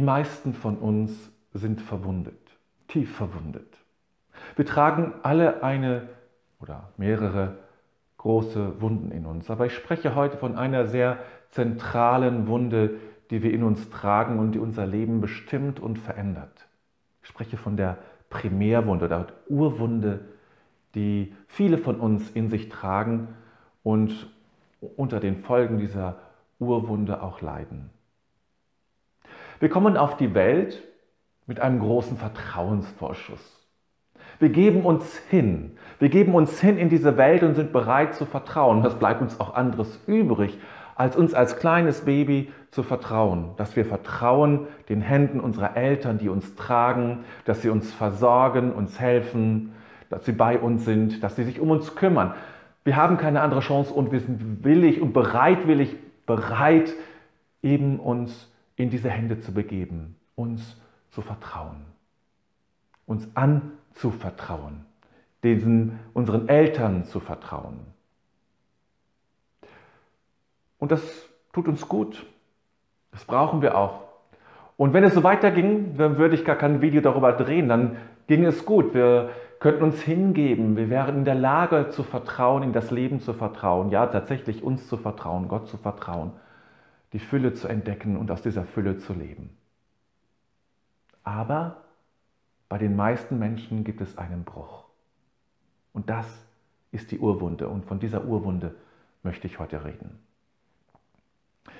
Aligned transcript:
Die 0.00 0.06
meisten 0.06 0.54
von 0.54 0.78
uns 0.78 1.30
sind 1.52 1.82
verwundet, 1.82 2.56
tief 2.88 3.14
verwundet. 3.14 3.76
Wir 4.56 4.64
tragen 4.64 5.12
alle 5.22 5.62
eine 5.62 6.08
oder 6.58 6.88
mehrere 6.96 7.58
große 8.16 8.80
Wunden 8.80 9.10
in 9.10 9.26
uns. 9.26 9.50
Aber 9.50 9.66
ich 9.66 9.74
spreche 9.74 10.14
heute 10.14 10.38
von 10.38 10.56
einer 10.56 10.86
sehr 10.86 11.18
zentralen 11.50 12.46
Wunde, 12.46 12.94
die 13.28 13.42
wir 13.42 13.52
in 13.52 13.62
uns 13.62 13.90
tragen 13.90 14.38
und 14.38 14.52
die 14.52 14.58
unser 14.58 14.86
Leben 14.86 15.20
bestimmt 15.20 15.80
und 15.80 15.98
verändert. 15.98 16.66
Ich 17.20 17.28
spreche 17.28 17.58
von 17.58 17.76
der 17.76 17.98
Primärwunde 18.30 19.04
oder 19.04 19.26
Urwunde, 19.50 20.20
die 20.94 21.34
viele 21.46 21.76
von 21.76 22.00
uns 22.00 22.30
in 22.30 22.48
sich 22.48 22.70
tragen 22.70 23.28
und 23.82 24.30
unter 24.96 25.20
den 25.20 25.42
Folgen 25.42 25.76
dieser 25.76 26.16
Urwunde 26.58 27.22
auch 27.22 27.42
leiden. 27.42 27.90
Wir 29.60 29.68
kommen 29.68 29.96
auf 29.96 30.16
die 30.16 30.34
Welt 30.34 30.82
mit 31.46 31.60
einem 31.60 31.78
großen 31.80 32.16
Vertrauensvorschuss. 32.16 33.60
Wir 34.38 34.48
geben 34.48 34.84
uns 34.84 35.18
hin. 35.30 35.76
Wir 35.98 36.08
geben 36.08 36.34
uns 36.34 36.60
hin 36.60 36.78
in 36.78 36.88
diese 36.88 37.16
Welt 37.18 37.42
und 37.42 37.54
sind 37.54 37.72
bereit 37.72 38.14
zu 38.14 38.24
vertrauen. 38.24 38.82
Was 38.82 38.98
bleibt 38.98 39.20
uns 39.20 39.38
auch 39.38 39.54
anderes 39.54 40.00
übrig, 40.06 40.58
als 40.96 41.16
uns 41.16 41.34
als 41.34 41.58
kleines 41.58 42.02
Baby 42.02 42.52
zu 42.70 42.82
vertrauen. 42.82 43.50
Dass 43.56 43.76
wir 43.76 43.84
vertrauen 43.84 44.66
den 44.88 45.00
Händen 45.00 45.40
unserer 45.40 45.76
Eltern, 45.76 46.18
die 46.18 46.28
uns 46.28 46.54
tragen, 46.56 47.24
dass 47.44 47.62
sie 47.62 47.70
uns 47.70 47.92
versorgen, 47.92 48.72
uns 48.72 49.00
helfen, 49.00 49.72
dass 50.08 50.24
sie 50.24 50.32
bei 50.32 50.58
uns 50.58 50.84
sind, 50.84 51.22
dass 51.22 51.36
sie 51.36 51.44
sich 51.44 51.60
um 51.60 51.70
uns 51.70 51.94
kümmern. 51.96 52.34
Wir 52.84 52.96
haben 52.96 53.16
keine 53.16 53.40
andere 53.40 53.60
Chance 53.60 53.92
und 53.92 54.12
wir 54.12 54.20
sind 54.20 54.64
willig 54.64 55.00
und 55.00 55.12
bereitwillig 55.12 55.96
bereit, 56.26 56.92
eben 57.62 57.98
uns 57.98 58.49
in 58.82 58.90
diese 58.90 59.10
Hände 59.10 59.40
zu 59.40 59.52
begeben, 59.52 60.16
uns 60.34 60.80
zu 61.10 61.22
vertrauen, 61.22 61.84
uns 63.06 63.28
anzuvertrauen, 63.34 64.84
diesen 65.42 65.98
unseren 66.12 66.48
Eltern 66.48 67.04
zu 67.04 67.20
vertrauen. 67.20 67.80
Und 70.78 70.92
das 70.92 71.02
tut 71.52 71.68
uns 71.68 71.88
gut. 71.88 72.26
Das 73.12 73.24
brauchen 73.24 73.60
wir 73.62 73.76
auch. 73.76 74.04
Und 74.76 74.94
wenn 74.94 75.04
es 75.04 75.14
so 75.14 75.22
weiterging, 75.22 75.96
dann 75.98 76.16
würde 76.16 76.34
ich 76.34 76.44
gar 76.44 76.56
kein 76.56 76.80
Video 76.80 77.02
darüber 77.02 77.32
drehen, 77.32 77.68
dann 77.68 77.96
ging 78.28 78.46
es 78.46 78.64
gut. 78.64 78.94
Wir 78.94 79.30
könnten 79.58 79.84
uns 79.84 80.00
hingeben, 80.00 80.76
wir 80.76 80.88
wären 80.88 81.18
in 81.18 81.24
der 81.26 81.34
Lage 81.34 81.90
zu 81.90 82.02
vertrauen, 82.02 82.62
in 82.62 82.72
das 82.72 82.90
Leben 82.90 83.20
zu 83.20 83.34
vertrauen, 83.34 83.90
ja 83.90 84.06
tatsächlich 84.06 84.62
uns 84.62 84.88
zu 84.88 84.96
vertrauen, 84.96 85.48
Gott 85.48 85.68
zu 85.68 85.76
vertrauen, 85.76 86.32
die 87.12 87.18
Fülle 87.18 87.54
zu 87.54 87.68
entdecken 87.68 88.16
und 88.16 88.30
aus 88.30 88.42
dieser 88.42 88.64
Fülle 88.64 88.98
zu 88.98 89.12
leben. 89.12 89.50
Aber 91.24 91.84
bei 92.68 92.78
den 92.78 92.96
meisten 92.96 93.38
Menschen 93.38 93.84
gibt 93.84 94.00
es 94.00 94.16
einen 94.16 94.44
Bruch. 94.44 94.84
Und 95.92 96.08
das 96.08 96.26
ist 96.92 97.10
die 97.10 97.18
Urwunde 97.18 97.68
und 97.68 97.84
von 97.84 97.98
dieser 97.98 98.24
Urwunde 98.24 98.74
möchte 99.22 99.46
ich 99.46 99.58
heute 99.58 99.84
reden. 99.84 100.18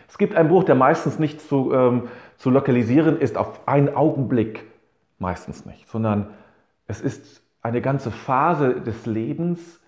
Es 0.09 0.19
gibt 0.19 0.35
einen 0.35 0.49
Bruch, 0.49 0.65
der 0.65 0.75
meistens 0.75 1.19
nicht 1.19 1.41
zu, 1.41 1.73
ähm, 1.73 2.09
zu 2.37 2.51
lokalisieren 2.51 3.19
ist 3.19 3.37
auf 3.37 3.69
einen 3.69 3.95
Augenblick, 3.95 4.67
meistens 5.19 5.65
nicht, 5.65 5.89
sondern 5.89 6.31
es 6.87 7.01
ist 7.01 7.43
eine 7.63 7.81
ganze 7.81 8.11
Phase 8.11 8.81
des 8.81 9.07
Lebens, 9.07 9.81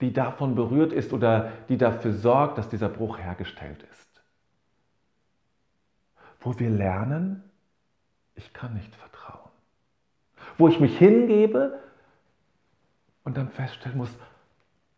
die 0.00 0.12
davon 0.12 0.54
berührt 0.54 0.92
ist 0.92 1.12
oder 1.12 1.52
die 1.68 1.78
dafür 1.78 2.12
sorgt, 2.12 2.58
dass 2.58 2.68
dieser 2.68 2.90
Bruch 2.90 3.18
hergestellt 3.18 3.84
ist. 3.90 4.15
Wo 6.46 6.56
wir 6.60 6.70
lernen, 6.70 7.42
ich 8.36 8.52
kann 8.52 8.72
nicht 8.74 8.94
vertrauen. 8.94 9.50
Wo 10.56 10.68
ich 10.68 10.78
mich 10.78 10.96
hingebe 10.96 11.80
und 13.24 13.36
dann 13.36 13.48
feststellen 13.48 13.98
muss, 13.98 14.14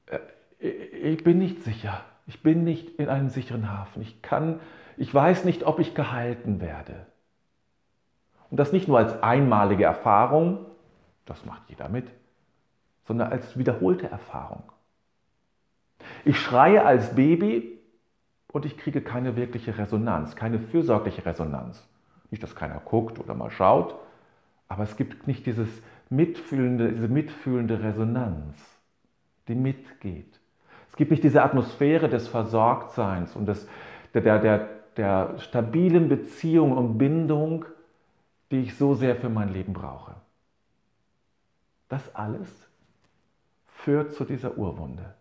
äh, 0.04 0.66
ich 0.66 1.25
bin 1.25 1.38
nicht 1.38 1.62
sicher, 1.62 2.04
ich 2.26 2.42
bin 2.42 2.64
nicht 2.64 2.91
in 3.00 3.09
einem 3.09 3.31
sicheren 3.31 3.72
Hafen, 3.72 4.03
ich 4.03 4.20
kann, 4.20 4.60
ich 4.98 5.14
weiß 5.14 5.47
nicht, 5.47 5.64
ob 5.64 5.78
ich 5.78 5.94
gehalten 5.94 6.60
werde. 6.60 7.06
Und 8.50 8.60
das 8.60 8.72
nicht 8.72 8.86
nur 8.86 8.98
als 8.98 9.22
einmalige 9.22 9.84
Erfahrung, 9.84 10.66
das 11.25 11.47
macht 11.47 11.62
jeder 11.70 11.88
mit, 11.88 12.10
sondern 13.06 13.32
als 13.32 13.56
wiederholte 13.56 14.10
Erfahrung. 14.10 14.65
Ich 16.26 16.38
schreie 16.38 16.84
als 16.84 17.15
Baby 17.15 17.78
und 18.53 18.64
ich 18.64 18.76
kriege 18.78 19.00
keine 19.03 19.36
wirkliche 19.36 19.76
Resonanz, 19.76 20.36
keine 20.36 20.59
fürsorgliche 20.59 21.25
Resonanz. 21.25 21.86
Nicht, 22.31 22.42
dass 22.42 22.54
keiner 22.54 22.81
guckt 22.81 23.19
oder 23.19 23.34
mal 23.34 23.50
schaut, 23.50 23.94
aber 24.69 24.82
es 24.82 24.97
gibt 24.97 25.26
nicht 25.26 25.47
dieses 25.47 25.69
mitfühlende, 26.10 26.92
diese 26.92 27.09
mitfühlende 27.09 27.82
Resonanz, 27.82 28.56
die 29.48 29.54
mitgeht. 29.54 30.41
Es 30.91 30.97
gibt 30.97 31.10
nicht 31.10 31.25
diese 31.25 31.42
Atmosphäre 31.42 32.09
des 32.09 32.28
Versorgtseins 32.28 33.36
und 33.36 33.47
des, 33.47 33.69
der, 34.14 34.22
der, 34.22 34.38
der, 34.38 34.69
der 34.97 35.38
stabilen 35.38 36.09
Beziehung 36.09 36.76
und 36.76 36.98
Bindung, 36.98 37.65
die 38.50 38.60
ich 38.60 38.76
so 38.76 38.94
sehr 38.94 39.16
für 39.16 39.28
mein 39.28 39.53
Leben 39.53 39.72
brauche. 39.72 40.15
Das 41.88 42.15
alles 42.15 42.48
führt 43.66 44.12
zu 44.12 44.25
dieser 44.25 44.59
Urwunde. 44.59 45.15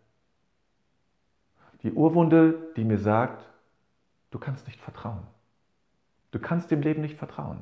Die 1.84 1.92
Urwunde, 1.92 2.56
die 2.76 2.84
mir 2.84 2.98
sagt, 2.98 3.48
du 4.32 4.40
kannst 4.40 4.68
nicht 4.68 4.82
vertrauen. 4.82 5.26
Du 6.32 6.40
kannst 6.40 6.72
dem 6.72 6.82
Leben 6.82 7.02
nicht 7.02 7.18
vertrauen. 7.18 7.62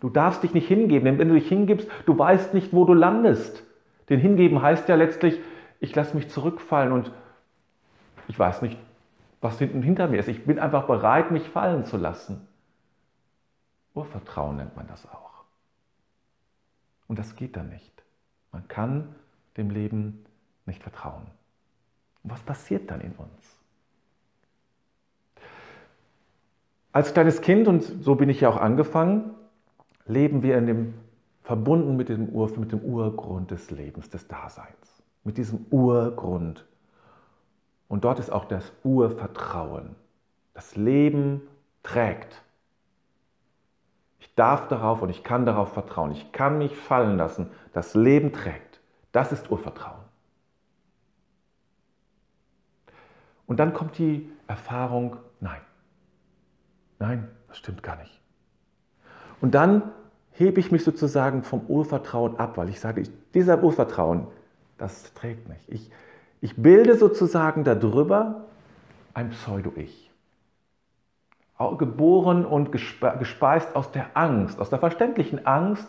Du 0.00 0.10
darfst 0.10 0.42
dich 0.42 0.54
nicht 0.54 0.68
hingeben, 0.68 1.04
denn 1.04 1.18
wenn 1.18 1.28
du 1.28 1.34
dich 1.34 1.48
hingibst, 1.48 1.88
du 2.06 2.18
weißt 2.18 2.54
nicht, 2.54 2.72
wo 2.72 2.84
du 2.84 2.94
landest. 2.94 3.64
Denn 4.08 4.20
hingeben 4.20 4.60
heißt 4.60 4.88
ja 4.88 4.96
letztlich, 4.96 5.40
ich 5.80 5.94
lasse 5.94 6.16
mich 6.16 6.28
zurückfallen 6.28 6.92
und 6.92 7.12
ich 8.28 8.38
weiß 8.38 8.62
nicht, 8.62 8.78
was 9.40 9.58
hinten 9.58 9.82
hinter 9.82 10.08
mir 10.08 10.18
ist. 10.18 10.28
Ich 10.28 10.44
bin 10.44 10.58
einfach 10.58 10.86
bereit, 10.86 11.30
mich 11.30 11.48
fallen 11.48 11.84
zu 11.84 11.96
lassen. 11.96 12.46
Urvertrauen 13.94 14.56
nennt 14.56 14.76
man 14.76 14.86
das 14.88 15.06
auch. 15.10 15.44
Und 17.06 17.18
das 17.18 17.36
geht 17.36 17.56
dann 17.56 17.68
nicht. 17.68 18.02
Man 18.50 18.66
kann 18.68 19.14
dem 19.56 19.70
Leben 19.70 20.24
nicht 20.66 20.82
vertrauen. 20.82 21.26
Und 22.24 22.32
was 22.32 22.42
passiert 22.42 22.90
dann 22.90 23.00
in 23.00 23.12
uns? 23.12 23.54
Als 26.92 27.12
kleines 27.12 27.40
Kind, 27.40 27.68
und 27.68 27.82
so 27.82 28.14
bin 28.14 28.28
ich 28.28 28.40
ja 28.40 28.48
auch 28.48 28.56
angefangen, 28.56 29.34
leben 30.06 30.42
wir 30.42 30.56
in 30.56 30.66
dem, 30.66 30.94
verbunden 31.42 31.96
mit 31.96 32.08
dem, 32.08 32.28
Ur, 32.30 32.50
mit 32.56 32.72
dem 32.72 32.80
Urgrund 32.80 33.50
des 33.50 33.70
Lebens, 33.70 34.08
des 34.10 34.26
Daseins. 34.26 35.02
Mit 35.22 35.36
diesem 35.36 35.66
Urgrund. 35.70 36.64
Und 37.88 38.04
dort 38.04 38.18
ist 38.18 38.30
auch 38.30 38.44
das 38.44 38.72
Urvertrauen. 38.82 39.96
Das 40.54 40.76
Leben 40.76 41.42
trägt. 41.82 42.42
Ich 44.20 44.34
darf 44.34 44.68
darauf 44.68 45.02
und 45.02 45.10
ich 45.10 45.22
kann 45.22 45.44
darauf 45.44 45.72
vertrauen. 45.72 46.12
Ich 46.12 46.32
kann 46.32 46.58
mich 46.58 46.76
fallen 46.76 47.18
lassen. 47.18 47.50
Das 47.72 47.94
Leben 47.94 48.32
trägt. 48.32 48.80
Das 49.12 49.32
ist 49.32 49.50
Urvertrauen. 49.50 49.93
Und 53.46 53.58
dann 53.58 53.74
kommt 53.74 53.98
die 53.98 54.30
Erfahrung, 54.46 55.16
nein, 55.40 55.60
nein, 56.98 57.28
das 57.48 57.58
stimmt 57.58 57.82
gar 57.82 57.96
nicht. 57.96 58.20
Und 59.40 59.54
dann 59.54 59.92
hebe 60.32 60.60
ich 60.60 60.72
mich 60.72 60.84
sozusagen 60.84 61.42
vom 61.42 61.66
Urvertrauen 61.66 62.38
ab, 62.38 62.56
weil 62.56 62.68
ich 62.68 62.80
sage, 62.80 63.00
ich, 63.00 63.10
dieser 63.34 63.62
Urvertrauen, 63.62 64.26
das 64.78 65.12
trägt 65.14 65.48
mich. 65.48 65.58
Ich, 65.68 65.90
ich 66.40 66.56
bilde 66.56 66.96
sozusagen 66.96 67.64
darüber 67.64 68.44
ein 69.12 69.30
Pseudo-Ich 69.30 70.10
geboren 71.78 72.44
und 72.44 72.72
gespeist 72.72 73.76
aus 73.76 73.92
der 73.92 74.16
Angst, 74.16 74.58
aus 74.58 74.70
der 74.70 74.80
verständlichen 74.80 75.46
Angst, 75.46 75.88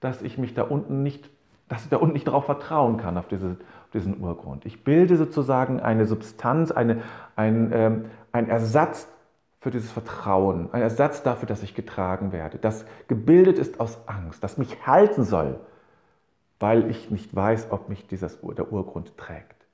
dass 0.00 0.22
ich 0.22 0.38
mich 0.38 0.54
da 0.54 0.62
unten 0.62 1.02
nicht, 1.02 1.30
dass 1.68 1.84
ich 1.84 1.90
da 1.90 1.98
unten 1.98 2.14
nicht 2.14 2.26
darauf 2.26 2.46
vertrauen 2.46 2.96
kann, 2.96 3.18
auf, 3.18 3.28
diese, 3.28 3.50
auf 3.50 3.90
diesen 3.92 4.20
Urgrund. 4.20 4.64
Ich 4.66 4.84
bilde 4.84 5.16
sozusagen 5.16 5.80
eine 5.80 6.06
Substanz, 6.06 6.70
eine, 6.70 7.02
ein, 7.36 7.70
ähm, 7.72 8.04
ein 8.32 8.48
Ersatz 8.48 9.08
für 9.60 9.70
dieses 9.70 9.90
Vertrauen, 9.90 10.68
ein 10.72 10.82
Ersatz 10.82 11.22
dafür, 11.22 11.48
dass 11.48 11.62
ich 11.62 11.74
getragen 11.74 12.32
werde, 12.32 12.58
das 12.58 12.84
gebildet 13.08 13.58
ist 13.58 13.80
aus 13.80 13.98
Angst, 14.06 14.42
das 14.44 14.56
mich 14.56 14.86
halten 14.86 15.24
soll, 15.24 15.58
weil 16.60 16.90
ich 16.90 17.10
nicht 17.10 17.34
weiß, 17.34 17.68
ob 17.70 17.88
mich 17.88 18.06
dieses, 18.06 18.38
der 18.40 18.72
Urgrund 18.72 19.16
trägt. 19.16 19.66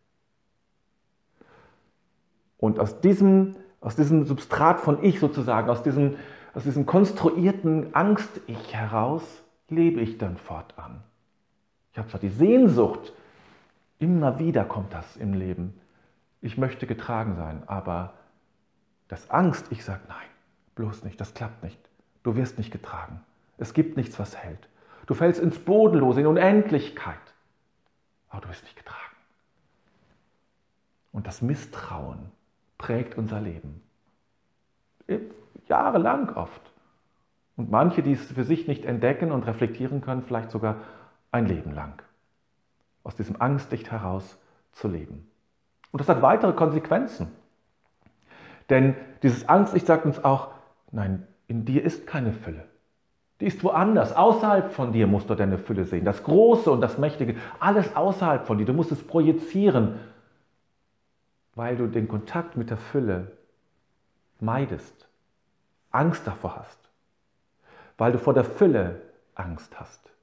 Und 2.58 2.78
aus 2.80 3.00
diesem 3.00 3.56
aus 3.84 3.96
diesem 3.96 4.24
Substrat 4.24 4.80
von 4.80 5.04
Ich 5.04 5.20
sozusagen, 5.20 5.68
aus 5.68 5.82
diesem, 5.82 6.16
aus 6.54 6.62
diesem 6.62 6.86
konstruierten 6.86 7.94
Angst-Ich 7.94 8.74
heraus, 8.74 9.22
lebe 9.68 10.00
ich 10.00 10.16
dann 10.16 10.38
fortan. 10.38 11.02
Ich 11.94 11.98
habe 11.98 12.08
zwar 12.08 12.18
die 12.18 12.28
Sehnsucht, 12.28 13.12
immer 14.00 14.40
wieder 14.40 14.64
kommt 14.64 14.92
das 14.92 15.16
im 15.16 15.32
Leben. 15.32 15.80
Ich 16.40 16.58
möchte 16.58 16.88
getragen 16.88 17.36
sein, 17.36 17.62
aber 17.68 18.14
das 19.06 19.30
Angst, 19.30 19.66
ich 19.70 19.84
sage 19.84 20.00
nein, 20.08 20.26
bloß 20.74 21.04
nicht, 21.04 21.20
das 21.20 21.34
klappt 21.34 21.62
nicht. 21.62 21.78
Du 22.24 22.34
wirst 22.34 22.58
nicht 22.58 22.72
getragen. 22.72 23.20
Es 23.58 23.74
gibt 23.74 23.96
nichts, 23.96 24.18
was 24.18 24.36
hält. 24.36 24.68
Du 25.06 25.14
fällst 25.14 25.40
ins 25.40 25.60
Bodenlose, 25.60 26.20
in 26.20 26.26
Unendlichkeit. 26.26 27.14
Aber 28.28 28.40
du 28.40 28.48
wirst 28.48 28.64
nicht 28.64 28.76
getragen. 28.76 28.98
Und 31.12 31.28
das 31.28 31.42
Misstrauen 31.42 32.32
prägt 32.76 33.16
unser 33.16 33.40
Leben. 33.40 33.80
Jahrelang 35.68 36.34
oft. 36.34 36.72
Und 37.54 37.70
manche, 37.70 38.02
die 38.02 38.14
es 38.14 38.32
für 38.32 38.42
sich 38.42 38.66
nicht 38.66 38.84
entdecken 38.84 39.30
und 39.30 39.46
reflektieren 39.46 40.00
können, 40.00 40.24
vielleicht 40.24 40.50
sogar 40.50 40.78
ein 41.34 41.46
Leben 41.46 41.72
lang. 41.72 42.00
Aus 43.02 43.16
diesem 43.16 43.40
Angstlicht 43.40 43.90
heraus 43.90 44.38
zu 44.72 44.88
leben. 44.88 45.28
Und 45.90 46.00
das 46.00 46.08
hat 46.08 46.22
weitere 46.22 46.52
Konsequenzen. 46.52 47.30
Denn 48.70 48.94
dieses 49.22 49.48
Angstlicht 49.48 49.86
sagt 49.86 50.06
uns 50.06 50.22
auch, 50.24 50.52
nein, 50.90 51.26
in 51.46 51.64
dir 51.64 51.82
ist 51.82 52.06
keine 52.06 52.32
Fülle. 52.32 52.64
Die 53.40 53.46
ist 53.46 53.62
woanders. 53.64 54.14
Außerhalb 54.14 54.72
von 54.72 54.92
dir 54.92 55.06
musst 55.06 55.28
du 55.28 55.34
deine 55.34 55.58
Fülle 55.58 55.84
sehen. 55.84 56.04
Das 56.04 56.22
Große 56.22 56.70
und 56.70 56.80
das 56.80 56.98
Mächtige, 56.98 57.36
alles 57.58 57.94
außerhalb 57.94 58.46
von 58.46 58.58
dir. 58.58 58.64
Du 58.64 58.72
musst 58.72 58.92
es 58.92 59.04
projizieren, 59.04 59.98
weil 61.54 61.76
du 61.76 61.88
den 61.88 62.08
Kontakt 62.08 62.56
mit 62.56 62.70
der 62.70 62.76
Fülle 62.76 63.32
meidest, 64.40 65.08
Angst 65.90 66.26
davor 66.26 66.56
hast, 66.56 66.78
weil 67.98 68.12
du 68.12 68.18
vor 68.18 68.34
der 68.34 68.44
Fülle 68.44 69.02
Angst 69.34 69.78
hast. 69.78 70.13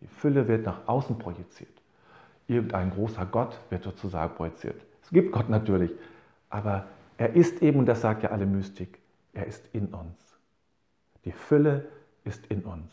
Die 0.00 0.06
Fülle 0.06 0.48
wird 0.48 0.66
nach 0.66 0.86
außen 0.86 1.18
projiziert. 1.18 1.82
Irgendein 2.48 2.90
großer 2.90 3.26
Gott 3.26 3.60
wird 3.70 3.84
sozusagen 3.84 4.34
projiziert. 4.34 4.80
Es 5.02 5.10
gibt 5.10 5.32
Gott 5.32 5.48
natürlich, 5.48 5.92
aber 6.48 6.86
er 7.16 7.34
ist 7.34 7.62
eben, 7.62 7.78
und 7.78 7.86
das 7.86 8.00
sagt 8.00 8.22
ja 8.22 8.30
alle 8.30 8.46
Mystik, 8.46 8.98
er 9.32 9.46
ist 9.46 9.68
in 9.72 9.86
uns. 9.88 10.18
Die 11.24 11.32
Fülle 11.32 11.88
ist 12.24 12.46
in 12.46 12.62
uns. 12.64 12.92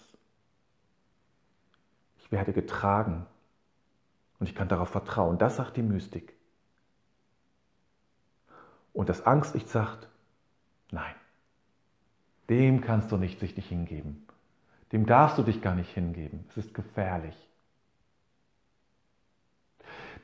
Ich 2.19 2.31
werde 2.31 2.51
getragen 2.51 3.25
und 4.39 4.49
ich 4.49 4.55
kann 4.55 4.67
darauf 4.67 4.89
vertrauen. 4.89 5.37
Das 5.37 5.55
sagt 5.55 5.77
die 5.77 5.81
Mystik. 5.81 6.33
Und 8.91 9.09
das 9.09 9.25
Angstlicht 9.25 9.69
sagt, 9.69 10.09
nein, 10.91 11.15
dem 12.49 12.81
kannst 12.81 13.11
du 13.11 13.17
nicht 13.17 13.39
sich 13.39 13.55
nicht 13.55 13.69
hingeben. 13.69 14.26
Dem 14.91 15.05
darfst 15.05 15.37
du 15.37 15.43
dich 15.43 15.61
gar 15.61 15.75
nicht 15.75 15.93
hingeben. 15.93 16.45
Es 16.49 16.57
ist 16.57 16.73
gefährlich. 16.73 17.35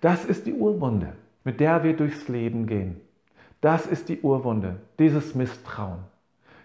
Das 0.01 0.25
ist 0.25 0.45
die 0.45 0.53
Urwunde, 0.53 1.13
mit 1.43 1.59
der 1.59 1.83
wir 1.83 1.95
durchs 1.95 2.27
Leben 2.27 2.67
gehen. 2.67 2.99
Das 3.61 3.85
ist 3.87 4.09
die 4.09 4.19
Urwunde, 4.21 4.81
dieses 4.99 5.35
Misstrauen. 5.35 5.99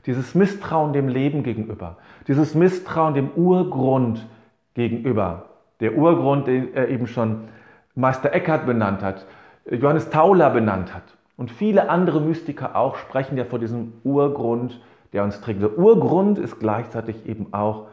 Dieses 0.06 0.34
Misstrauen 0.34 0.92
dem 0.92 1.08
Leben 1.08 1.42
gegenüber. 1.42 1.98
Dieses 2.26 2.54
Misstrauen 2.54 3.14
dem 3.14 3.30
Urgrund 3.30 4.26
gegenüber. 4.74 5.50
Der 5.80 5.96
Urgrund, 5.96 6.46
den 6.46 6.74
er 6.74 6.88
eben 6.88 7.06
schon 7.06 7.48
Meister 7.94 8.32
Eckhart 8.32 8.66
benannt 8.66 9.02
hat, 9.02 9.26
Johannes 9.70 10.10
Tauler 10.10 10.50
benannt 10.50 10.94
hat. 10.94 11.04
Und 11.36 11.50
viele 11.50 11.88
andere 11.88 12.20
Mystiker 12.20 12.74
auch 12.74 12.96
sprechen 12.96 13.36
ja 13.36 13.44
vor 13.44 13.58
diesem 13.58 13.92
Urgrund, 14.02 14.80
der 15.12 15.24
uns 15.24 15.40
trägt. 15.40 15.62
Der 15.62 15.78
Urgrund 15.78 16.38
ist 16.38 16.58
gleichzeitig 16.58 17.26
eben 17.26 17.52
auch 17.52 17.88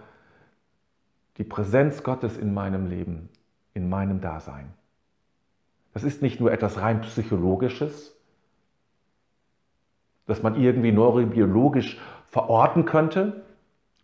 die 1.38 1.44
Präsenz 1.44 2.04
Gottes 2.04 2.38
in 2.38 2.54
meinem 2.54 2.88
Leben, 2.88 3.30
in 3.74 3.90
meinem 3.90 4.22
Dasein. 4.22 4.74
Das 5.94 6.04
ist 6.04 6.22
nicht 6.22 6.40
nur 6.40 6.52
etwas 6.52 6.82
rein 6.82 7.02
psychologisches, 7.02 8.16
das 10.28 10.44
man 10.44 10.60
irgendwie 10.60 10.92
neurobiologisch 10.92 12.00
verorten 12.28 12.86
könnte. 12.86 13.44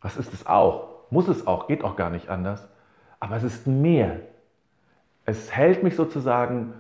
Das 0.01 0.17
ist 0.17 0.33
es 0.33 0.45
auch, 0.45 0.89
muss 1.09 1.27
es 1.27 1.47
auch, 1.47 1.67
geht 1.67 1.83
auch 1.83 1.95
gar 1.95 2.09
nicht 2.09 2.29
anders. 2.29 2.67
Aber 3.19 3.35
es 3.35 3.43
ist 3.43 3.67
mehr. 3.67 4.19
Es 5.25 5.51
hält 5.51 5.83
mich 5.83 5.95
sozusagen 5.95 6.73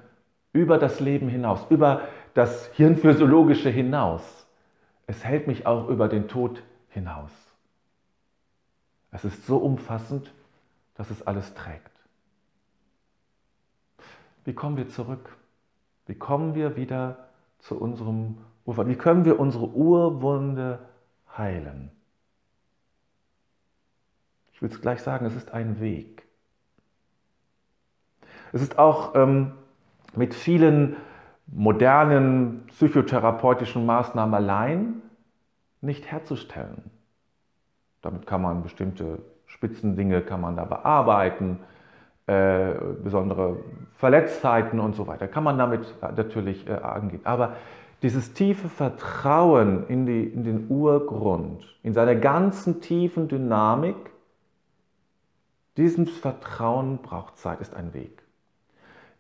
über 0.53 0.77
das 0.77 0.99
Leben 0.99 1.29
hinaus, 1.29 1.65
über 1.69 2.01
das 2.33 2.67
Hirnphysiologische 2.73 3.69
hinaus. 3.69 4.40
Es 5.11 5.25
hält 5.25 5.45
mich 5.45 5.67
auch 5.67 5.89
über 5.89 6.07
den 6.07 6.29
Tod 6.29 6.63
hinaus. 6.87 7.31
Es 9.11 9.25
ist 9.25 9.45
so 9.45 9.57
umfassend, 9.57 10.33
dass 10.95 11.09
es 11.09 11.27
alles 11.27 11.53
trägt. 11.53 11.91
Wie 14.45 14.53
kommen 14.53 14.77
wir 14.77 14.87
zurück? 14.87 15.35
Wie 16.05 16.15
kommen 16.15 16.55
wir 16.55 16.77
wieder 16.77 17.27
zu 17.59 17.77
unserem 17.77 18.37
Ufer? 18.65 18.87
Wie 18.87 18.95
können 18.95 19.25
wir 19.25 19.37
unsere 19.37 19.67
Urwunde 19.67 20.79
heilen? 21.37 21.91
Ich 24.53 24.61
will 24.61 24.69
es 24.69 24.79
gleich 24.79 25.01
sagen, 25.01 25.25
es 25.25 25.35
ist 25.35 25.51
ein 25.51 25.81
Weg. 25.81 26.25
Es 28.53 28.61
ist 28.61 28.79
auch 28.79 29.13
ähm, 29.15 29.57
mit 30.15 30.33
vielen 30.33 30.95
modernen 31.51 32.63
psychotherapeutischen 32.67 33.85
Maßnahmen 33.85 34.33
allein 34.33 35.01
nicht 35.81 36.11
herzustellen. 36.11 36.89
Damit 38.01 38.25
kann 38.25 38.41
man 38.41 38.63
bestimmte 38.63 39.19
Spitzendinge 39.45 40.21
kann 40.21 40.41
man 40.41 40.55
da 40.55 40.63
bearbeiten, 40.63 41.59
äh, 42.25 42.73
besondere 43.03 43.57
Verletztheiten 43.95 44.79
und 44.79 44.95
so 44.95 45.07
weiter. 45.07 45.27
Kann 45.27 45.43
man 45.43 45.57
damit 45.57 45.93
natürlich 46.01 46.67
äh, 46.67 46.73
angehen. 46.73 47.21
Aber 47.25 47.57
dieses 48.01 48.33
tiefe 48.33 48.69
Vertrauen 48.69 49.87
in, 49.87 50.05
die, 50.05 50.23
in 50.23 50.43
den 50.43 50.67
Urgrund, 50.69 51.65
in 51.83 51.93
seiner 51.93 52.15
ganzen 52.15 52.81
tiefen 52.81 53.27
Dynamik, 53.27 53.97
dieses 55.77 56.17
Vertrauen 56.17 56.99
braucht 56.99 57.37
Zeit, 57.37 57.59
ist 57.59 57.75
ein 57.75 57.93
Weg 57.93 58.20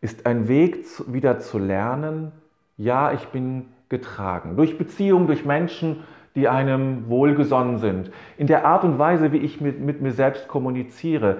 ist 0.01 0.25
ein 0.25 0.47
Weg 0.47 0.85
wieder 1.07 1.39
zu 1.39 1.59
lernen, 1.59 2.31
ja, 2.77 3.13
ich 3.13 3.27
bin 3.27 3.67
getragen. 3.89 4.55
Durch 4.55 4.77
Beziehungen, 4.77 5.27
durch 5.27 5.45
Menschen, 5.45 6.03
die 6.35 6.47
einem 6.47 7.07
wohlgesonnen 7.09 7.77
sind. 7.77 8.11
In 8.37 8.47
der 8.47 8.65
Art 8.65 8.83
und 8.83 8.97
Weise, 8.97 9.31
wie 9.31 9.37
ich 9.37 9.61
mit, 9.61 9.79
mit 9.79 10.01
mir 10.01 10.13
selbst 10.13 10.47
kommuniziere. 10.47 11.37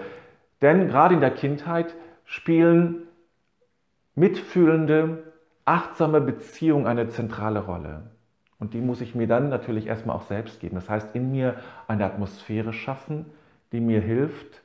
Denn 0.62 0.88
gerade 0.88 1.16
in 1.16 1.22
der 1.22 1.32
Kindheit 1.32 1.96
spielen 2.26 3.04
mitfühlende, 4.16 5.24
achtsame 5.66 6.22
Beziehungen 6.22 6.86
eine 6.86 7.08
zentrale 7.08 7.62
Rolle. 7.62 8.04
Und 8.60 8.74
die 8.74 8.82
muss 8.82 9.02
ich 9.02 9.16
mir 9.16 9.28
dann 9.28 9.50
natürlich 9.50 9.88
erstmal 9.88 10.16
auch 10.16 10.28
selbst 10.28 10.60
geben. 10.60 10.76
Das 10.76 10.90
heißt, 10.90 11.16
in 11.16 11.32
mir 11.32 11.56
eine 11.88 12.06
Atmosphäre 12.06 12.74
schaffen, 12.74 13.26
die 13.72 13.80
mir 13.80 14.02
hilft, 14.02 14.62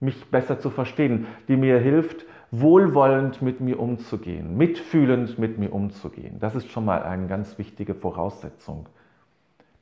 mich 0.00 0.30
besser 0.30 0.58
zu 0.58 0.70
verstehen, 0.70 1.26
die 1.46 1.56
mir 1.56 1.78
hilft, 1.78 2.24
wohlwollend 2.50 3.42
mit 3.42 3.60
mir 3.60 3.80
umzugehen, 3.80 4.56
mitfühlend 4.56 5.38
mit 5.38 5.58
mir 5.58 5.72
umzugehen. 5.72 6.38
Das 6.38 6.54
ist 6.54 6.70
schon 6.70 6.84
mal 6.84 7.02
eine 7.02 7.26
ganz 7.26 7.58
wichtige 7.58 7.94
Voraussetzung. 7.94 8.88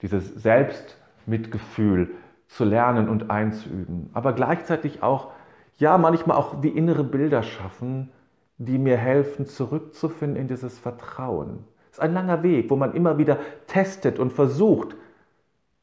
Dieses 0.03 0.35
Selbstmitgefühl 0.35 2.11
zu 2.49 2.65
lernen 2.65 3.09
und 3.09 3.31
einzuüben. 3.31 4.11
Aber 4.13 4.33
gleichzeitig 4.33 5.03
auch, 5.03 5.33
ja, 5.79 5.99
manchmal 5.99 6.37
auch 6.37 6.63
wie 6.63 6.69
innere 6.69 7.05
Bilder 7.05 7.43
schaffen, 7.43 8.11
die 8.59 8.79
mir 8.79 8.97
helfen, 8.97 9.47
zurückzufinden 9.47 10.37
in 10.37 10.49
dieses 10.49 10.79
Vertrauen. 10.79 11.65
Es 11.91 11.99
ist 11.99 12.01
ein 12.01 12.15
langer 12.15 12.43
Weg, 12.43 12.71
wo 12.71 12.77
man 12.77 12.95
immer 12.95 13.19
wieder 13.19 13.39
testet 13.67 14.19
und 14.19 14.33
versucht, 14.33 14.97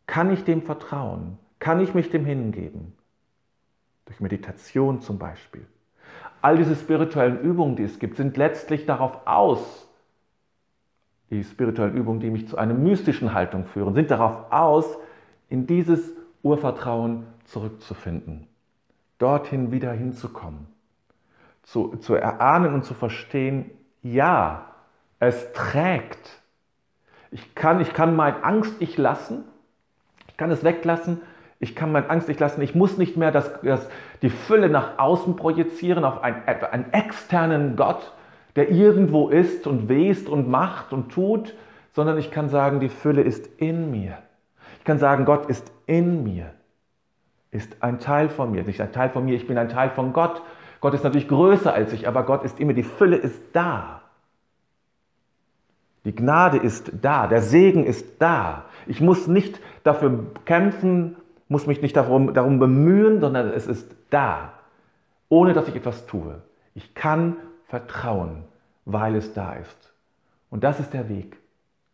kann 0.08 0.32
ich 0.32 0.44
dem 0.44 0.62
vertrauen? 0.62 1.38
Kann 1.60 1.80
ich 1.80 1.94
mich 1.94 2.10
dem 2.10 2.26
hingeben? 2.26 2.94
Durch 4.06 4.20
Meditation 4.20 5.02
zum 5.02 5.20
Beispiel. 5.20 5.66
All 6.42 6.58
diese 6.58 6.76
spirituellen 6.76 7.40
Übungen, 7.40 7.76
die 7.76 7.84
es 7.84 8.00
gibt, 8.00 8.18
sind 8.18 8.36
letztlich 8.38 8.86
darauf 8.86 9.28
aus, 9.28 9.88
die 11.30 11.44
spirituellen 11.44 11.96
Übungen, 11.96 12.20
die 12.20 12.30
mich 12.30 12.48
zu 12.48 12.58
einer 12.58 12.74
mystischen 12.74 13.34
Haltung 13.34 13.66
führen, 13.66 13.94
sind 13.94 14.12
darauf 14.12 14.52
aus, 14.52 14.98
in 15.50 15.68
dieses 15.68 16.12
Urvertrauen 16.44 17.26
zurückzufinden, 17.46 18.48
dorthin 19.18 19.72
wieder 19.72 19.92
hinzukommen, 19.92 20.68
zu, 21.64 21.96
zu 21.98 22.16
erahnen 22.16 22.74
und 22.74 22.84
zu 22.84 22.94
verstehen, 22.94 23.70
ja, 24.02 24.66
es 25.20 25.54
trägt. 25.54 26.42
Ich 27.30 27.54
kann, 27.54 27.80
ich 27.80 27.94
kann 27.94 28.16
mein 28.16 28.44
Angst 28.44 28.76
ich 28.80 28.98
lassen, 28.98 29.44
ich 30.28 30.36
kann 30.38 30.52
es 30.52 30.64
weglassen, 30.64 31.22
ich 31.62 31.76
kann 31.76 31.92
meine 31.92 32.10
Angst 32.10 32.28
nicht 32.28 32.40
lassen. 32.40 32.60
Ich 32.62 32.74
muss 32.74 32.98
nicht 32.98 33.18
mehr 33.18 33.32
das, 33.32 33.54
das, 33.62 33.88
die 34.24 34.32
Fülle 34.32 34.68
nach 34.68 34.98
außen 34.98 35.36
projizieren 35.36 36.04
auf 36.04 36.24
einen, 36.24 36.42
einen 36.46 36.92
externen 36.92 37.76
Gott, 37.76 38.14
der 38.56 38.72
irgendwo 38.72 39.30
ist 39.30 39.68
und 39.68 39.88
west 39.88 40.28
und 40.28 40.50
macht 40.50 40.92
und 40.92 41.12
tut, 41.12 41.54
sondern 41.94 42.18
ich 42.18 42.32
kann 42.32 42.50
sagen, 42.50 42.80
die 42.80 42.90
Fülle 42.90 43.22
ist 43.22 43.48
in 43.58 43.92
mir. 43.92 44.18
Ich 44.80 44.86
kann 44.86 44.98
sagen, 44.98 45.24
Gott 45.24 45.46
ist 45.50 45.72
in 45.86 46.24
mir, 46.24 46.52
ist 47.52 47.84
ein 47.84 48.00
Teil 48.00 48.30
von 48.30 48.52
mir, 48.52 48.64
nicht 48.64 48.82
ein 48.82 48.92
Teil 48.92 49.10
von 49.10 49.24
mir, 49.24 49.36
ich 49.36 49.46
bin 49.46 49.60
ein 49.60 49.70
Teil 49.70 49.92
von 49.92 50.14
Gott. 50.14 50.42
Gott 50.80 50.96
ist 50.96 51.04
natürlich 51.04 51.28
größer 51.28 51.72
als 51.72 51.94
ich, 51.94 52.08
aber 52.08 52.24
Gott 52.24 52.44
ist 52.44 52.60
immer, 52.60 52.74
die 52.74 52.82
Fülle 52.82 53.18
ist 53.18 53.40
da. 53.54 54.02
Die 56.06 56.16
Gnade 56.16 56.58
ist 56.58 56.92
da, 57.04 57.28
der 57.28 57.44
Segen 57.44 57.86
ist 57.86 58.20
da. 58.20 58.66
Ich 58.88 59.00
muss 59.00 59.28
nicht 59.28 59.60
dafür 59.84 60.26
kämpfen, 60.46 61.18
muss 61.52 61.68
mich 61.68 61.82
nicht 61.82 61.98
darum, 61.98 62.34
darum 62.34 62.60
bemühen, 62.60 63.20
sondern 63.20 63.50
es 63.50 63.68
ist 63.68 63.94
da, 64.10 64.54
ohne 65.28 65.52
dass 65.52 65.68
ich 65.68 65.76
etwas 65.76 66.06
tue. 66.06 66.42
Ich 66.74 66.96
kann 66.96 67.36
vertrauen, 67.66 68.46
weil 68.86 69.16
es 69.18 69.34
da 69.34 69.54
ist. 69.56 69.94
Und 70.50 70.64
das 70.64 70.80
ist 70.80 70.94
der 70.94 71.10
Weg. 71.10 71.38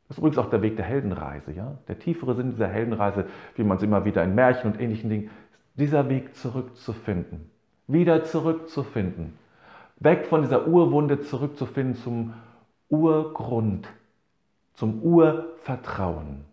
Das 0.08 0.18
ist 0.18 0.20
übrigens 0.20 0.38
auch 0.38 0.52
der 0.52 0.62
Weg 0.62 0.76
der 0.76 0.86
Heldenreise. 0.86 1.54
Ja? 1.54 1.80
Der 1.88 1.98
tiefere 1.98 2.36
Sinn 2.36 2.52
dieser 2.52 2.68
Heldenreise, 2.68 3.26
wie 3.56 3.64
man 3.64 3.78
es 3.78 3.84
immer 3.84 4.06
wieder 4.06 4.24
in 4.24 4.36
Märchen 4.36 4.72
und 4.72 4.80
ähnlichen 4.80 5.10
Dingen, 5.10 5.32
dieser 5.74 6.08
Weg 6.08 6.36
zurückzufinden. 6.36 7.50
Wieder 7.88 8.26
zurückzufinden. 8.26 9.40
Weg 10.00 10.28
von 10.28 10.44
dieser 10.44 10.68
Urwunde 10.68 11.22
zurückzufinden 11.22 11.96
zum 11.96 12.34
Urgrund, 12.90 13.88
zum 14.76 15.02
Urvertrauen. 15.02 16.46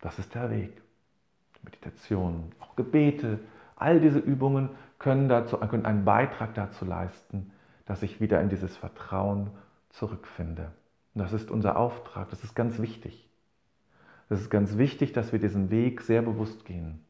Das 0.00 0.20
ist 0.20 0.32
der 0.36 0.50
Weg. 0.52 0.82
Meditation, 1.62 2.52
auch 2.60 2.76
Gebete, 2.76 3.38
all 3.76 4.00
diese 4.00 4.18
Übungen 4.18 4.70
können, 4.98 5.28
dazu, 5.28 5.56
können 5.58 5.86
einen 5.86 6.04
Beitrag 6.04 6.54
dazu 6.54 6.84
leisten, 6.84 7.52
dass 7.86 8.02
ich 8.02 8.20
wieder 8.20 8.40
in 8.40 8.48
dieses 8.48 8.76
Vertrauen 8.76 9.50
zurückfinde. 9.90 10.72
Und 11.14 11.20
das 11.20 11.32
ist 11.32 11.50
unser 11.50 11.76
Auftrag, 11.76 12.30
das 12.30 12.44
ist 12.44 12.54
ganz 12.54 12.80
wichtig. 12.80 13.28
Es 14.28 14.40
ist 14.40 14.50
ganz 14.50 14.78
wichtig, 14.78 15.12
dass 15.12 15.32
wir 15.32 15.38
diesen 15.38 15.70
Weg 15.70 16.00
sehr 16.00 16.22
bewusst 16.22 16.64
gehen. 16.64 17.04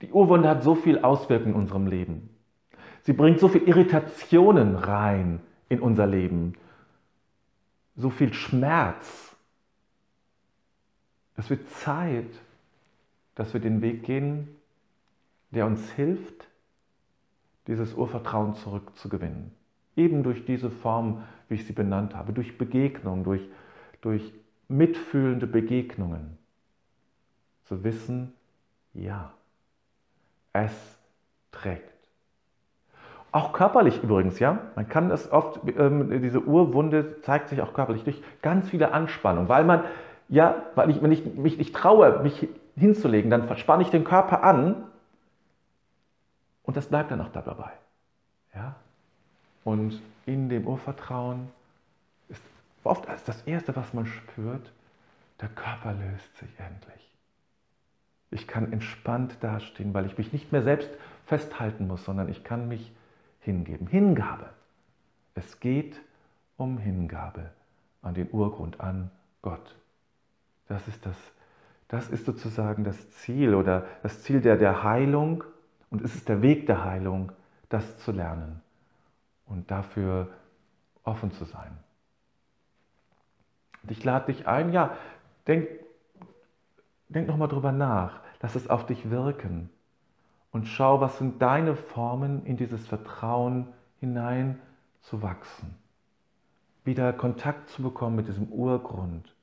Die 0.00 0.10
Urwunde 0.10 0.48
hat 0.48 0.64
so 0.64 0.74
viel 0.74 0.98
Auswirkungen 0.98 1.54
in 1.54 1.60
unserem 1.60 1.86
Leben. 1.86 2.28
Sie 3.02 3.12
bringt 3.12 3.38
so 3.38 3.48
viel 3.48 3.62
Irritationen 3.62 4.74
rein 4.74 5.40
in 5.68 5.80
unser 5.80 6.06
Leben, 6.06 6.54
so 7.94 8.10
viel 8.10 8.32
Schmerz. 8.32 9.36
Es 11.36 11.50
wird 11.50 11.68
Zeit, 11.70 12.30
dass 13.34 13.52
wir 13.52 13.60
den 13.60 13.80
Weg 13.82 14.02
gehen, 14.04 14.48
der 15.50 15.66
uns 15.66 15.90
hilft, 15.92 16.48
dieses 17.66 17.94
Urvertrauen 17.94 18.54
zurückzugewinnen. 18.54 19.52
Eben 19.96 20.22
durch 20.22 20.44
diese 20.44 20.70
Form, 20.70 21.22
wie 21.48 21.54
ich 21.54 21.66
sie 21.66 21.72
benannt 21.72 22.14
habe, 22.14 22.32
durch 22.32 22.58
Begegnung, 22.58 23.24
durch, 23.24 23.46
durch 24.00 24.32
mitfühlende 24.68 25.46
Begegnungen. 25.46 26.38
Zu 27.64 27.84
wissen, 27.84 28.32
ja, 28.94 29.32
es 30.52 30.98
trägt. 31.52 31.92
Auch 33.30 33.52
körperlich 33.54 34.02
übrigens, 34.02 34.38
ja. 34.38 34.58
Man 34.76 34.88
kann 34.88 35.08
das 35.08 35.30
oft, 35.32 35.60
ähm, 35.78 36.20
diese 36.20 36.42
Urwunde 36.42 37.20
zeigt 37.22 37.48
sich 37.48 37.62
auch 37.62 37.72
körperlich 37.72 38.04
durch 38.04 38.22
ganz 38.42 38.68
viele 38.68 38.92
Anspannung, 38.92 39.48
weil 39.48 39.64
man, 39.64 39.84
ja, 40.28 40.66
weil 40.74 40.90
ich, 40.90 41.02
wenn 41.02 41.12
ich 41.12 41.24
mich 41.34 41.56
nicht 41.56 41.74
traue, 41.74 42.22
mich 42.22 42.48
hinzulegen, 42.76 43.30
dann 43.30 43.46
verspanne 43.46 43.82
ich 43.82 43.90
den 43.90 44.04
Körper 44.04 44.42
an 44.42 44.84
und 46.62 46.76
das 46.76 46.86
bleibt 46.86 47.10
dann 47.10 47.20
auch 47.20 47.32
dabei. 47.32 47.72
Ja? 48.54 48.76
Und 49.64 50.00
in 50.26 50.48
dem 50.48 50.66
Urvertrauen 50.66 51.48
ist 52.28 52.42
oft 52.84 53.08
als 53.08 53.24
das 53.24 53.42
Erste, 53.42 53.74
was 53.76 53.92
man 53.92 54.06
spürt, 54.06 54.72
der 55.40 55.48
Körper 55.48 55.92
löst 55.92 56.36
sich 56.36 56.50
endlich. 56.58 57.10
Ich 58.30 58.48
kann 58.48 58.72
entspannt 58.72 59.36
dastehen, 59.40 59.92
weil 59.92 60.06
ich 60.06 60.16
mich 60.16 60.32
nicht 60.32 60.52
mehr 60.52 60.62
selbst 60.62 60.88
festhalten 61.26 61.86
muss, 61.86 62.04
sondern 62.04 62.28
ich 62.28 62.44
kann 62.44 62.68
mich 62.68 62.92
hingeben. 63.40 63.86
Hingabe. 63.86 64.48
Es 65.34 65.60
geht 65.60 66.00
um 66.56 66.78
Hingabe 66.78 67.50
an 68.00 68.14
den 68.14 68.30
Urgrund, 68.30 68.80
an 68.80 69.10
Gott. 69.42 69.74
Das 70.68 70.86
ist, 70.88 71.04
das, 71.04 71.16
das 71.92 72.08
ist 72.08 72.24
sozusagen 72.24 72.84
das 72.84 73.10
Ziel 73.10 73.54
oder 73.54 73.84
das 74.02 74.22
Ziel 74.22 74.40
der, 74.40 74.56
der 74.56 74.82
Heilung 74.82 75.44
und 75.90 76.00
es 76.00 76.14
ist 76.14 76.26
der 76.26 76.40
Weg 76.40 76.66
der 76.66 76.84
Heilung, 76.84 77.32
das 77.68 77.98
zu 77.98 78.12
lernen 78.12 78.62
und 79.44 79.70
dafür 79.70 80.28
offen 81.04 81.32
zu 81.32 81.44
sein. 81.44 81.76
Und 83.82 83.90
ich 83.90 84.02
lade 84.04 84.32
dich 84.32 84.48
ein, 84.48 84.72
ja, 84.72 84.96
denk, 85.46 85.68
denk 87.10 87.28
nochmal 87.28 87.48
drüber 87.48 87.72
nach, 87.72 88.20
lass 88.40 88.54
es 88.54 88.70
auf 88.70 88.86
dich 88.86 89.10
wirken 89.10 89.68
und 90.50 90.68
schau, 90.68 91.02
was 91.02 91.18
sind 91.18 91.42
deine 91.42 91.76
Formen, 91.76 92.46
in 92.46 92.56
dieses 92.56 92.86
Vertrauen 92.86 93.68
hinein 94.00 94.58
zu 95.02 95.20
wachsen. 95.20 95.74
Wieder 96.84 97.12
Kontakt 97.12 97.68
zu 97.68 97.82
bekommen 97.82 98.16
mit 98.16 98.28
diesem 98.28 98.46
Urgrund. 98.48 99.34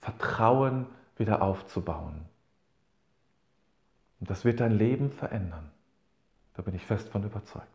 Vertrauen 0.00 0.86
wieder 1.18 1.42
aufzubauen. 1.42 2.24
Und 4.20 4.30
das 4.30 4.44
wird 4.44 4.60
dein 4.60 4.72
Leben 4.72 5.10
verändern. 5.12 5.70
Da 6.54 6.62
bin 6.62 6.74
ich 6.74 6.84
fest 6.84 7.08
von 7.08 7.24
überzeugt. 7.24 7.66